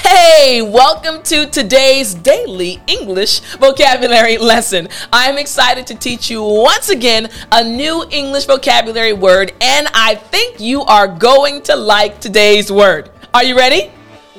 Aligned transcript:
Hey, 0.00 0.62
welcome 0.62 1.22
to 1.24 1.46
today's 1.46 2.14
daily 2.14 2.80
English 2.86 3.40
vocabulary 3.56 4.38
lesson. 4.38 4.88
I'm 5.12 5.38
excited 5.38 5.86
to 5.88 5.94
teach 5.96 6.30
you 6.30 6.42
once 6.42 6.88
again 6.88 7.28
a 7.50 7.64
new 7.64 8.04
English 8.10 8.46
vocabulary 8.46 9.12
word, 9.12 9.52
and 9.60 9.88
I 9.92 10.14
think 10.14 10.60
you 10.60 10.82
are 10.82 11.08
going 11.08 11.62
to 11.62 11.76
like 11.76 12.20
today's 12.20 12.70
word. 12.70 13.10
Are 13.34 13.42
you 13.42 13.56
ready? 13.56 13.90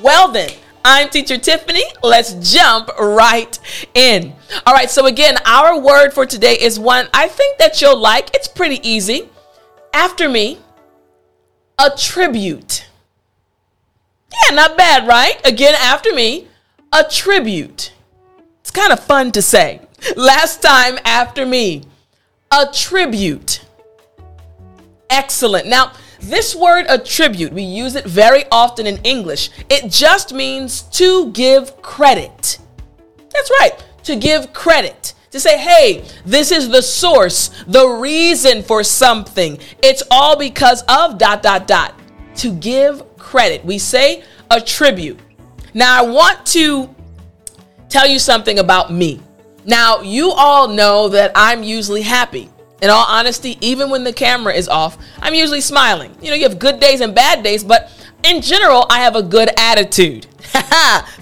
Well, 0.02 0.32
then. 0.32 0.50
I'm 0.82 1.10
teacher 1.10 1.36
Tiffany. 1.36 1.84
Let's 2.02 2.32
jump 2.52 2.88
right 2.98 3.58
in. 3.94 4.34
All 4.64 4.72
right, 4.72 4.90
so 4.90 5.06
again, 5.06 5.36
our 5.44 5.78
word 5.78 6.12
for 6.14 6.24
today 6.24 6.54
is 6.54 6.80
one 6.80 7.06
I 7.12 7.28
think 7.28 7.58
that 7.58 7.82
you'll 7.82 7.98
like. 8.00 8.30
It's 8.34 8.48
pretty 8.48 8.80
easy. 8.88 9.28
After 9.92 10.28
me, 10.28 10.58
attribute. 11.78 12.86
Yeah, 14.32 14.54
not 14.54 14.76
bad, 14.76 15.06
right? 15.06 15.40
Again, 15.46 15.74
after 15.78 16.14
me, 16.14 16.48
attribute. 16.92 17.92
It's 18.60 18.70
kind 18.70 18.92
of 18.92 19.00
fun 19.00 19.32
to 19.32 19.42
say. 19.42 19.80
Last 20.16 20.62
time 20.62 20.98
after 21.04 21.44
me, 21.44 21.84
attribute. 22.50 23.64
Excellent. 25.08 25.66
Now, 25.66 25.92
this 26.20 26.54
word 26.54 26.86
attribute, 26.86 27.52
we 27.52 27.62
use 27.62 27.96
it 27.96 28.04
very 28.04 28.44
often 28.52 28.86
in 28.86 28.98
English. 28.98 29.50
It 29.68 29.90
just 29.90 30.32
means 30.32 30.82
to 30.82 31.30
give 31.32 31.80
credit. 31.82 32.58
That's 33.32 33.50
right, 33.60 33.72
to 34.04 34.16
give 34.16 34.52
credit. 34.52 35.14
To 35.30 35.40
say, 35.40 35.58
hey, 35.58 36.04
this 36.24 36.50
is 36.50 36.68
the 36.68 36.82
source, 36.82 37.50
the 37.68 37.86
reason 37.86 38.62
for 38.62 38.82
something. 38.82 39.58
It's 39.82 40.02
all 40.10 40.36
because 40.36 40.82
of 40.88 41.18
dot, 41.18 41.42
dot, 41.42 41.68
dot. 41.68 41.94
To 42.36 42.52
give 42.52 43.02
credit. 43.20 43.64
We 43.64 43.78
say 43.78 44.24
attribute. 44.50 45.18
Now, 45.74 46.02
I 46.02 46.06
want 46.06 46.44
to 46.46 46.92
tell 47.88 48.06
you 48.06 48.18
something 48.18 48.58
about 48.58 48.92
me. 48.92 49.20
Now, 49.64 50.00
you 50.00 50.30
all 50.32 50.68
know 50.68 51.08
that 51.08 51.32
I'm 51.34 51.62
usually 51.62 52.02
happy. 52.02 52.48
In 52.82 52.88
all 52.88 53.04
honesty, 53.06 53.58
even 53.60 53.90
when 53.90 54.04
the 54.04 54.12
camera 54.12 54.54
is 54.54 54.66
off, 54.66 54.96
I'm 55.20 55.34
usually 55.34 55.60
smiling. 55.60 56.16
You 56.22 56.30
know, 56.30 56.34
you 56.34 56.48
have 56.48 56.58
good 56.58 56.80
days 56.80 57.02
and 57.02 57.14
bad 57.14 57.44
days, 57.44 57.62
but 57.62 57.92
in 58.24 58.40
general, 58.40 58.86
I 58.88 59.00
have 59.00 59.16
a 59.16 59.22
good 59.22 59.50
attitude. 59.58 60.26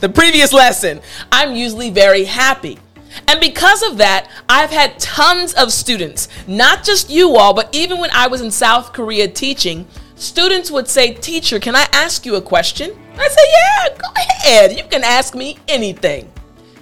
the 0.00 0.08
previous 0.08 0.52
lesson, 0.52 1.00
I'm 1.32 1.56
usually 1.56 1.90
very 1.90 2.24
happy. 2.24 2.78
And 3.26 3.40
because 3.40 3.82
of 3.82 3.98
that, 3.98 4.30
I've 4.48 4.70
had 4.70 4.98
tons 4.98 5.54
of 5.54 5.72
students, 5.72 6.28
not 6.46 6.84
just 6.84 7.10
you 7.10 7.36
all, 7.36 7.54
but 7.54 7.74
even 7.74 7.98
when 7.98 8.10
I 8.12 8.28
was 8.28 8.40
in 8.40 8.50
South 8.50 8.92
Korea 8.92 9.26
teaching, 9.26 9.86
students 10.18 10.70
would 10.70 10.88
say, 10.88 11.14
Teacher, 11.14 11.58
can 11.58 11.74
I 11.76 11.86
ask 11.92 12.26
you 12.26 12.36
a 12.36 12.42
question? 12.42 12.90
I 13.16 13.28
say, 13.28 13.42
Yeah, 13.52 13.96
go 13.96 14.08
ahead. 14.16 14.78
You 14.78 14.84
can 14.84 15.04
ask 15.04 15.34
me 15.34 15.58
anything. 15.68 16.30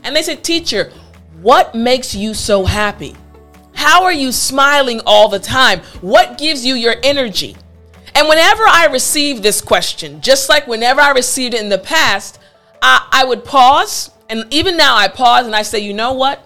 And 0.04 0.14
they 0.14 0.22
said, 0.22 0.42
Teacher, 0.42 0.92
what 1.40 1.74
makes 1.74 2.14
you 2.14 2.34
so 2.34 2.64
happy? 2.64 3.14
How 3.74 4.04
are 4.04 4.12
you 4.12 4.32
smiling 4.32 5.00
all 5.06 5.28
the 5.28 5.38
time? 5.38 5.80
What 6.00 6.38
gives 6.38 6.64
you 6.64 6.74
your 6.74 6.96
energy? 7.02 7.56
And 8.14 8.28
whenever 8.28 8.62
I 8.66 8.88
receive 8.90 9.42
this 9.42 9.60
question, 9.60 10.22
just 10.22 10.48
like 10.48 10.66
whenever 10.66 11.00
I 11.02 11.10
received 11.10 11.52
it 11.52 11.60
in 11.60 11.68
the 11.68 11.78
past, 11.78 12.38
I, 12.80 13.06
I 13.12 13.24
would 13.24 13.44
pause. 13.44 14.10
And 14.30 14.46
even 14.50 14.76
now, 14.76 14.96
I 14.96 15.08
pause 15.08 15.46
and 15.46 15.54
I 15.54 15.62
say, 15.62 15.80
you 15.80 15.92
know 15.92 16.14
what? 16.14 16.42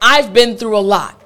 I've 0.00 0.32
been 0.32 0.56
through 0.56 0.76
a 0.76 0.80
lot. 0.80 1.21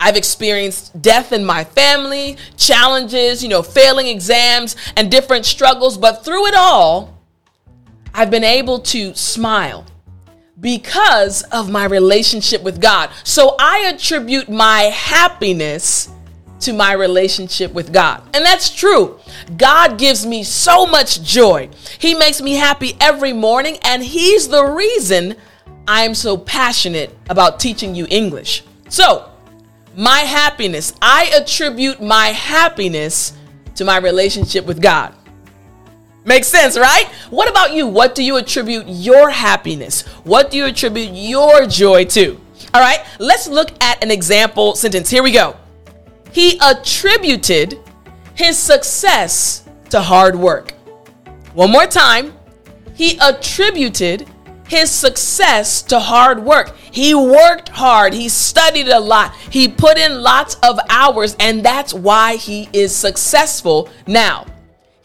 I've 0.00 0.16
experienced 0.16 1.00
death 1.02 1.32
in 1.32 1.44
my 1.44 1.64
family, 1.64 2.36
challenges, 2.56 3.42
you 3.42 3.48
know, 3.48 3.62
failing 3.62 4.06
exams, 4.06 4.76
and 4.96 5.10
different 5.10 5.44
struggles. 5.44 5.98
But 5.98 6.24
through 6.24 6.46
it 6.46 6.54
all, 6.54 7.18
I've 8.14 8.30
been 8.30 8.44
able 8.44 8.80
to 8.80 9.14
smile 9.14 9.84
because 10.60 11.42
of 11.44 11.70
my 11.70 11.84
relationship 11.84 12.62
with 12.62 12.80
God. 12.80 13.10
So 13.24 13.54
I 13.58 13.92
attribute 13.92 14.48
my 14.48 14.82
happiness 14.84 16.10
to 16.60 16.72
my 16.72 16.92
relationship 16.92 17.72
with 17.72 17.92
God. 17.92 18.22
And 18.34 18.44
that's 18.44 18.74
true. 18.74 19.20
God 19.56 19.98
gives 19.98 20.26
me 20.26 20.42
so 20.42 20.86
much 20.86 21.22
joy. 21.22 21.70
He 21.98 22.14
makes 22.14 22.40
me 22.40 22.54
happy 22.54 22.96
every 23.00 23.32
morning, 23.32 23.78
and 23.82 24.02
He's 24.02 24.48
the 24.48 24.64
reason 24.64 25.36
I 25.86 26.02
am 26.02 26.14
so 26.14 26.36
passionate 26.36 27.16
about 27.30 27.60
teaching 27.60 27.94
you 27.94 28.06
English. 28.10 28.64
So, 28.88 29.27
my 29.98 30.20
happiness, 30.20 30.94
I 31.02 31.32
attribute 31.34 32.00
my 32.00 32.28
happiness 32.28 33.32
to 33.74 33.84
my 33.84 33.98
relationship 33.98 34.64
with 34.64 34.80
God. 34.80 35.12
Makes 36.24 36.46
sense, 36.46 36.78
right? 36.78 37.06
What 37.30 37.50
about 37.50 37.72
you? 37.72 37.88
What 37.88 38.14
do 38.14 38.22
you 38.22 38.36
attribute 38.36 38.84
your 38.86 39.28
happiness? 39.28 40.06
What 40.22 40.52
do 40.52 40.56
you 40.56 40.66
attribute 40.66 41.10
your 41.12 41.66
joy 41.66 42.04
to? 42.04 42.40
All 42.72 42.80
right, 42.80 43.04
let's 43.18 43.48
look 43.48 43.70
at 43.82 44.00
an 44.00 44.12
example 44.12 44.76
sentence. 44.76 45.10
Here 45.10 45.24
we 45.24 45.32
go. 45.32 45.56
He 46.30 46.60
attributed 46.62 47.80
his 48.36 48.56
success 48.56 49.68
to 49.90 50.00
hard 50.00 50.36
work. 50.36 50.74
One 51.54 51.72
more 51.72 51.86
time. 51.86 52.34
He 52.94 53.18
attributed 53.20 54.28
his 54.68 54.90
success 54.90 55.82
to 55.82 55.98
hard 55.98 56.44
work. 56.44 56.76
He 56.76 57.14
worked 57.14 57.70
hard, 57.70 58.12
he 58.12 58.28
studied 58.28 58.88
a 58.88 59.00
lot, 59.00 59.34
he 59.50 59.68
put 59.68 59.98
in 59.98 60.22
lots 60.22 60.56
of 60.62 60.78
hours, 60.88 61.36
and 61.40 61.64
that's 61.64 61.92
why 61.92 62.36
he 62.36 62.68
is 62.72 62.94
successful 62.94 63.88
now 64.06 64.46